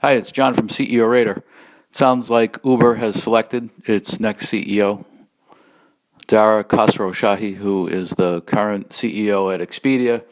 Hi, 0.00 0.12
it's 0.12 0.30
John 0.30 0.54
from 0.54 0.68
CEO 0.68 1.10
Radar. 1.10 1.42
Sounds 1.90 2.30
like 2.30 2.56
Uber 2.64 2.94
has 2.94 3.20
selected 3.20 3.68
its 3.84 4.20
next 4.20 4.46
CEO, 4.46 5.04
Dara 6.28 6.62
Khosrowshahi, 6.62 7.56
who 7.56 7.88
is 7.88 8.10
the 8.10 8.42
current 8.42 8.90
CEO 8.90 9.52
at 9.52 9.58
Expedia. 9.58 10.22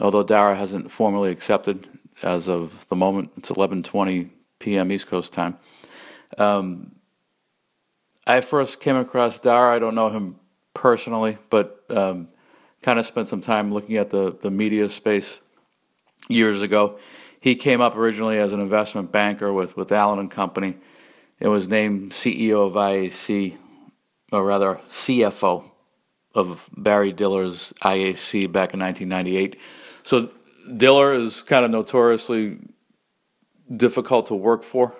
Although 0.00 0.24
Dara 0.24 0.56
hasn't 0.56 0.90
formally 0.90 1.30
accepted 1.30 1.86
as 2.24 2.48
of 2.48 2.88
the 2.88 2.96
moment, 2.96 3.30
it's 3.36 3.50
11:20 3.50 4.30
p.m. 4.58 4.90
East 4.90 5.06
Coast 5.06 5.32
time. 5.32 5.58
Um, 6.36 6.96
I 8.26 8.40
first 8.40 8.80
came 8.80 8.96
across 8.96 9.38
Dara. 9.38 9.76
I 9.76 9.78
don't 9.78 9.94
know 9.94 10.08
him 10.08 10.40
personally, 10.74 11.38
but 11.50 11.84
um, 11.88 12.30
kind 12.82 12.98
of 12.98 13.06
spent 13.06 13.28
some 13.28 13.42
time 13.42 13.72
looking 13.72 13.96
at 13.96 14.10
the 14.10 14.36
the 14.42 14.50
media 14.50 14.88
space 14.88 15.40
years 16.28 16.62
ago 16.62 16.98
he 17.44 17.54
came 17.54 17.82
up 17.82 17.94
originally 17.94 18.38
as 18.38 18.54
an 18.54 18.60
investment 18.60 19.12
banker 19.12 19.52
with, 19.52 19.76
with 19.76 19.92
Allen 19.92 20.18
and 20.18 20.30
Company 20.30 20.78
and 21.38 21.50
was 21.50 21.68
named 21.68 22.12
CEO 22.12 22.66
of 22.66 22.72
IAC, 22.72 23.58
or 24.32 24.42
rather 24.42 24.80
CFO 24.88 25.70
of 26.34 26.70
Barry 26.74 27.12
Diller's 27.12 27.74
IAC 27.82 28.50
back 28.50 28.72
in 28.72 28.80
1998. 28.80 29.60
So 30.04 30.30
Diller 30.74 31.12
is 31.12 31.42
kind 31.42 31.66
of 31.66 31.70
notoriously 31.70 32.60
difficult 33.76 34.28
to 34.28 34.34
work 34.34 34.62
for. 34.62 34.94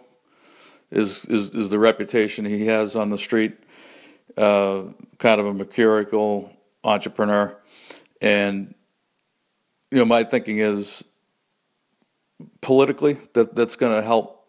Is 0.91 1.25
is, 1.25 1.55
is 1.55 1.71
the 1.71 1.79
reputation 1.79 2.45
he 2.45 2.67
has 2.67 2.95
on 2.95 3.09
the 3.09 3.17
street? 3.17 3.57
Uh, 4.37 4.83
kind 5.17 5.41
of 5.41 5.47
a 5.47 5.55
mercurial 5.55 6.53
entrepreneur, 6.85 7.57
and 8.21 8.75
you 9.91 9.97
know 9.97 10.05
my 10.05 10.25
thinking 10.25 10.59
is 10.59 11.03
politically 12.61 13.19
that 13.35 13.55
that's 13.55 13.77
going 13.77 13.95
to 13.95 14.03
help 14.03 14.47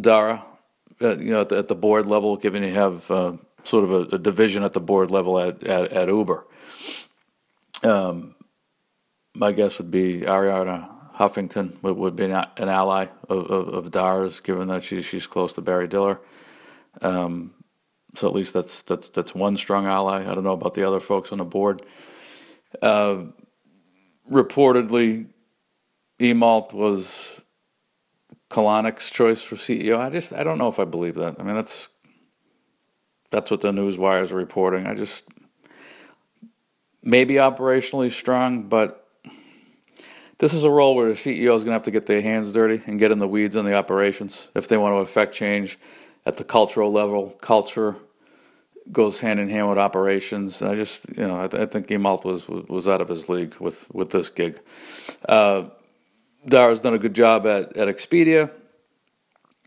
Dara, 0.00 0.44
uh, 1.00 1.16
you 1.16 1.30
know, 1.30 1.42
at 1.42 1.48
the, 1.48 1.58
at 1.58 1.68
the, 1.68 1.74
board 1.74 2.06
level, 2.06 2.36
given 2.36 2.62
you 2.62 2.72
have 2.72 3.10
uh, 3.10 3.32
sort 3.64 3.84
of 3.84 3.92
a, 3.92 4.16
a, 4.16 4.18
division 4.18 4.62
at 4.62 4.72
the 4.72 4.80
board 4.80 5.10
level 5.10 5.38
at 5.38 5.62
at, 5.64 5.92
at 5.92 6.08
Uber. 6.08 6.46
Um, 7.82 8.34
my 9.34 9.52
guess 9.52 9.78
would 9.78 9.90
be 9.90 10.20
Arianna 10.20 10.90
Huffington 11.16 11.82
would, 11.82 11.96
would 11.96 12.16
be 12.16 12.24
an, 12.24 12.46
an 12.56 12.68
ally 12.68 13.06
of, 13.28 13.50
of, 13.50 13.68
of, 13.68 13.90
Dara's, 13.90 14.40
given 14.40 14.68
that 14.68 14.82
she, 14.82 15.02
she's 15.02 15.26
close 15.26 15.52
to 15.54 15.60
Barry 15.60 15.86
Diller. 15.86 16.20
Um, 17.00 17.54
so 18.16 18.28
at 18.28 18.34
least 18.34 18.52
that's 18.52 18.82
that's 18.82 19.08
that's 19.10 19.34
one 19.34 19.56
strong 19.56 19.86
ally. 19.86 20.22
I 20.22 20.34
don't 20.34 20.44
know 20.44 20.52
about 20.52 20.74
the 20.74 20.86
other 20.86 21.00
folks 21.00 21.32
on 21.32 21.38
the 21.38 21.44
board. 21.44 21.82
Uh, 22.80 23.24
reportedly, 24.30 25.26
Immelt 26.20 26.72
was 26.72 27.40
Kalanick's 28.50 29.10
choice 29.10 29.42
for 29.42 29.56
CEO. 29.56 29.98
I 29.98 30.10
just 30.10 30.32
I 30.32 30.44
don't 30.44 30.58
know 30.58 30.68
if 30.68 30.78
I 30.78 30.84
believe 30.84 31.16
that. 31.16 31.36
I 31.38 31.42
mean 31.42 31.54
that's 31.54 31.88
that's 33.30 33.50
what 33.50 33.60
the 33.60 33.72
news 33.72 33.98
wires 33.98 34.32
are 34.32 34.36
reporting. 34.36 34.86
I 34.86 34.94
just 34.94 35.24
maybe 37.02 37.34
operationally 37.34 38.10
strong, 38.10 38.68
but 38.68 39.08
this 40.38 40.52
is 40.52 40.64
a 40.64 40.70
role 40.70 40.94
where 40.94 41.08
the 41.08 41.14
CEO 41.14 41.54
is 41.56 41.64
going 41.64 41.66
to 41.66 41.72
have 41.72 41.82
to 41.84 41.90
get 41.90 42.06
their 42.06 42.22
hands 42.22 42.52
dirty 42.52 42.82
and 42.86 42.98
get 42.98 43.10
in 43.10 43.18
the 43.18 43.28
weeds 43.28 43.56
on 43.56 43.64
the 43.64 43.74
operations 43.74 44.48
if 44.54 44.68
they 44.68 44.76
want 44.76 44.92
to 44.92 44.98
affect 44.98 45.34
change 45.34 45.78
at 46.26 46.36
the 46.36 46.44
cultural 46.44 46.92
level. 46.92 47.30
Culture 47.40 47.96
goes 48.92 49.20
hand 49.20 49.40
in 49.40 49.48
hand 49.48 49.68
with 49.68 49.78
operations. 49.78 50.60
I 50.60 50.74
just, 50.74 51.08
you 51.16 51.26
know, 51.26 51.40
I, 51.40 51.48
th- 51.48 51.62
I 51.62 51.66
think 51.66 51.88
Immelt 51.88 52.24
was, 52.24 52.48
was 52.48 52.86
out 52.88 53.00
of 53.00 53.08
his 53.08 53.28
league 53.28 53.54
with 53.60 53.90
with 53.92 54.10
this 54.10 54.30
gig. 54.30 54.60
Uh, 55.28 55.64
Dara's 56.46 56.80
done 56.80 56.94
a 56.94 56.98
good 56.98 57.14
job 57.14 57.46
at, 57.46 57.76
at 57.76 57.88
Expedia. 57.88 58.50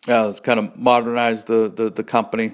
Uh, 0.07 0.29
it's 0.29 0.39
kind 0.39 0.59
of 0.59 0.77
modernized 0.77 1.47
the, 1.47 1.69
the, 1.69 1.89
the 1.89 2.03
company. 2.03 2.53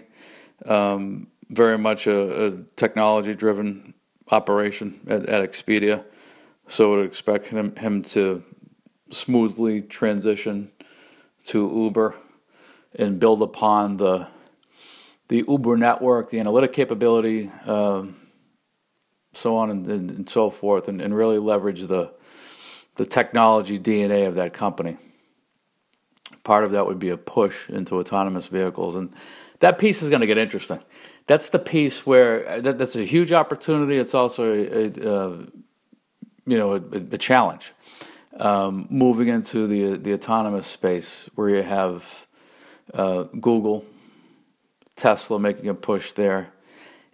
Um, 0.66 1.28
very 1.50 1.78
much 1.78 2.08
a, 2.08 2.48
a 2.48 2.52
technology 2.76 3.36
driven 3.36 3.94
operation 4.32 5.00
at, 5.08 5.28
at 5.28 5.50
Expedia. 5.50 6.04
So 6.68 6.94
I 6.94 6.98
would 6.98 7.06
expect 7.06 7.48
him, 7.48 7.76
him 7.76 8.04
to 8.04 8.44
smoothly 9.12 9.82
transition 9.82 10.72
to 11.46 11.70
Uber 11.70 12.16
and 12.96 13.20
build 13.20 13.42
upon 13.42 13.98
the 13.98 14.28
the 15.30 15.44
Uber 15.48 15.78
network, 15.78 16.30
the 16.30 16.40
analytic 16.40 16.74
capability, 16.74 17.50
uh, 17.66 18.04
so 19.34 19.56
on 19.56 19.72
and, 19.72 19.88
and, 19.88 20.10
and 20.12 20.30
so 20.30 20.50
forth, 20.50 20.88
and, 20.90 21.02
and 21.02 21.16
really 21.16 21.40
leverage 21.40 21.82
the 21.88 22.12
the 22.96 23.06
technology 23.06 23.80
DNA 23.80 24.28
of 24.28 24.36
that 24.36 24.54
company. 24.54 24.98
Part 26.44 26.64
of 26.64 26.72
that 26.72 26.86
would 26.86 27.00
be 27.00 27.10
a 27.10 27.18
push 27.18 27.70
into 27.70 27.96
autonomous 27.96 28.48
vehicles, 28.48 28.96
and 28.96 29.14
that 29.60 29.78
piece 29.78 30.02
is 30.02 30.10
going 30.10 30.22
to 30.22 30.28
get 30.28 30.38
interesting. 30.38 30.80
That's 31.26 31.50
the 31.50 31.60
piece 31.60 32.06
where 32.06 32.62
that, 32.62 32.78
that's 32.78 32.96
a 32.96 33.06
huge 33.06 33.32
opportunity. 33.32 33.98
It's 33.98 34.14
also 34.14 34.54
a, 34.54 34.86
a 34.88 35.30
you 36.46 36.58
know 36.58 36.74
a, 36.74 36.82
a 36.98 37.18
challenge. 37.18 37.72
Um, 38.38 38.88
moving 38.90 39.28
into 39.30 39.68
the 39.68 39.98
the 39.98 40.14
autonomous 40.14 40.68
space, 40.68 41.30
where 41.36 41.50
you 41.50 41.62
have 41.62 42.28
uh, 42.94 43.24
Google, 43.40 43.86
Tesla 44.96 45.40
making 45.40 45.70
a 45.70 45.74
push 45.74 46.12
there, 46.12 46.52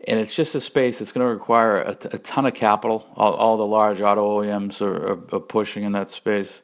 and 0.07 0.19
it's 0.19 0.35
just 0.35 0.55
a 0.55 0.61
space 0.61 0.99
that's 0.99 1.11
going 1.11 1.25
to 1.25 1.31
require 1.31 1.81
a, 1.81 1.89
a 1.89 2.17
ton 2.19 2.45
of 2.45 2.53
capital. 2.53 3.07
All, 3.15 3.33
all, 3.33 3.57
the 3.57 3.65
large 3.65 4.01
auto 4.01 4.41
OEMs 4.41 4.81
are, 4.81 5.13
are, 5.13 5.19
are, 5.33 5.39
pushing 5.39 5.83
in 5.83 5.91
that 5.93 6.11
space, 6.11 6.61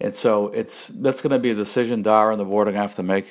and 0.00 0.14
so 0.14 0.48
it's 0.48 0.88
that's 0.88 1.20
going 1.20 1.32
to 1.32 1.38
be 1.38 1.50
a 1.50 1.54
decision 1.54 2.02
Dara 2.02 2.32
and 2.32 2.40
the 2.40 2.44
board 2.44 2.68
are 2.68 2.72
going 2.72 2.82
to 2.82 2.88
have 2.88 2.96
to 2.96 3.02
make. 3.02 3.26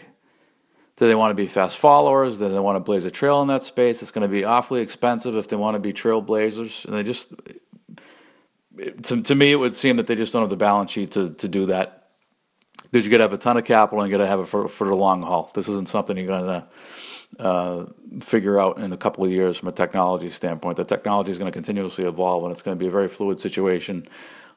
Do 0.95 1.07
they 1.07 1.15
want 1.15 1.31
to 1.31 1.35
be 1.35 1.47
fast 1.47 1.77
followers? 1.77 2.37
Do 2.37 2.49
they 2.49 2.59
want 2.59 2.75
to 2.75 2.79
blaze 2.79 3.05
a 3.05 3.11
trail 3.11 3.41
in 3.41 3.47
that 3.47 3.63
space? 3.63 4.01
It's 4.01 4.11
going 4.11 4.27
to 4.27 4.33
be 4.33 4.45
awfully 4.45 4.81
expensive 4.81 5.35
if 5.35 5.47
they 5.47 5.55
want 5.55 5.75
to 5.75 5.79
be 5.79 5.91
trailblazers, 5.91 6.85
and 6.85 6.93
they 6.93 7.03
just 7.03 7.33
to, 9.03 9.21
to 9.21 9.35
me 9.35 9.51
it 9.51 9.55
would 9.55 9.75
seem 9.75 9.97
that 9.97 10.07
they 10.07 10.15
just 10.15 10.33
don't 10.33 10.43
have 10.43 10.49
the 10.49 10.55
balance 10.55 10.91
sheet 10.91 11.11
to, 11.11 11.31
to 11.31 11.47
do 11.47 11.65
that 11.67 12.02
because 12.93 13.05
you 13.05 13.09
got 13.09 13.17
to 13.17 13.23
have 13.23 13.33
a 13.33 13.37
ton 13.39 13.57
of 13.57 13.65
capital 13.65 14.03
and 14.03 14.11
you 14.11 14.15
got 14.15 14.23
to 14.23 14.29
have 14.29 14.39
it 14.39 14.47
for, 14.47 14.67
for 14.67 14.85
the 14.85 14.95
long 14.95 15.23
haul. 15.23 15.49
This 15.55 15.67
isn't 15.67 15.89
something 15.89 16.15
you're 16.15 16.27
going 16.27 16.45
to 16.45 17.43
uh, 17.43 17.85
figure 18.19 18.59
out 18.59 18.77
in 18.77 18.93
a 18.93 18.97
couple 18.97 19.23
of 19.23 19.31
years 19.31 19.57
from 19.57 19.67
a 19.69 19.71
technology 19.71 20.29
standpoint. 20.29 20.77
The 20.77 20.85
technology 20.85 21.31
is 21.31 21.39
going 21.39 21.51
to 21.51 21.51
continuously 21.51 22.05
evolve, 22.05 22.43
and 22.43 22.51
it's 22.51 22.61
going 22.61 22.77
to 22.77 22.79
be 22.79 22.85
a 22.85 22.91
very 22.91 23.07
fluid 23.07 23.39
situation 23.39 24.07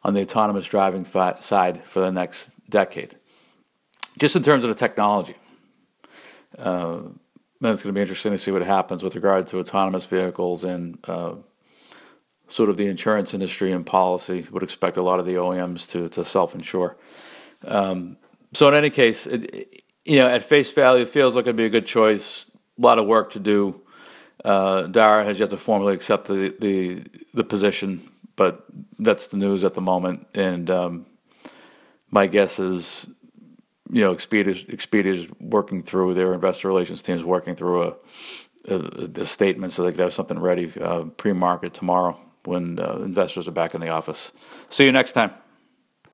on 0.05 0.13
the 0.13 0.21
autonomous 0.21 0.69
driving 0.69 1.07
fi- 1.07 1.39
side 1.39 1.83
for 1.83 2.01
the 2.01 2.13
next 2.13 2.51
decade. 2.69 3.17
Just 4.19 4.37
in 4.37 4.43
terms 4.43 4.65
of 4.65 4.69
the 4.69 4.75
technology, 4.75 5.37
uh, 6.59 6.99
then 7.63 7.73
it's 7.73 7.83
going 7.83 7.95
to 7.95 7.99
be 7.99 8.03
interesting 8.03 8.33
to 8.33 8.39
see 8.39 8.51
what 8.51 8.61
happens 8.61 9.03
with 9.03 9.15
regard 9.15 9.47
to 9.47 9.61
autonomous 9.61 10.05
vehicles 10.05 10.63
and 10.63 10.99
uh, 11.09 11.37
sort 12.49 12.69
of 12.69 12.77
the 12.77 12.87
insurance 12.87 13.33
industry 13.33 13.73
and 13.73 13.87
policy. 13.87 14.47
Would 14.51 14.63
expect 14.63 14.99
a 14.99 15.03
lot 15.03 15.21
of 15.21 15.25
the 15.25 15.37
OEMs 15.37 15.89
to 15.93 16.11
to 16.11 16.23
self 16.23 16.55
insure. 16.55 16.99
Um, 17.65 18.19
so 18.55 18.69
in 18.69 18.75
any 18.75 18.91
case, 18.91 19.27
it, 19.27 19.85
you 20.05 20.17
know, 20.17 20.29
at 20.29 20.43
face 20.43 20.71
value, 20.73 21.03
it 21.03 21.09
feels 21.09 21.35
like 21.37 21.45
it'd 21.45 21.57
be 21.57 21.65
a 21.65 21.71
good 21.71 21.87
choice 21.87 22.47
a 22.79 22.83
lot 22.83 22.99
of 22.99 23.07
work 23.07 23.33
to 23.33 23.41
do. 23.41 23.81
Uh, 24.45 24.83
Dara 24.83 25.25
has 25.25 25.41
yet 25.41 25.51
to 25.51 25.57
formally 25.57 25.95
accept 25.95 26.29
the, 26.29 26.55
the, 26.61 27.03
the 27.35 27.45
position, 27.45 28.01
but 28.37 28.65
that's 28.99 29.29
the 29.29 29.37
news 29.37 29.65
at 29.65 29.75
the 29.75 29.81
moment. 29.81 30.27
And 30.35 30.71
um, 30.71 31.07
my 32.11 32.27
guess 32.27 32.59
is, 32.59 33.07
you 33.91 34.03
know, 34.03 34.15
Expedia 34.15 35.07
is 35.07 35.29
working 35.41 35.83
through 35.83 36.15
their 36.15 36.35
investor 36.35 36.69
relations 36.69 37.03
team 37.03 37.17
is 37.17 37.25
working 37.25 37.57
through 37.57 37.83
a, 37.83 37.95
a, 38.69 39.09
a, 39.17 39.25
statement 39.25 39.73
so 39.73 39.83
they 39.83 39.91
could 39.91 40.01
have 40.01 40.15
something 40.15 40.39
ready 40.39 40.73
uh, 40.81 41.05
pre-market 41.17 41.73
tomorrow 41.73 42.19
when 42.45 42.79
uh, 42.79 42.99
investors 43.05 43.49
are 43.49 43.53
back 43.53 43.75
in 43.75 43.81
the 43.81 43.91
office. 43.91 44.33
See 44.71 44.85
you 44.85 44.93
next 44.93 45.13
time. 45.13 45.33